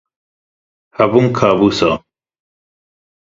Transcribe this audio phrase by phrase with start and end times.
[0.97, 1.91] Hebûn kabûs e?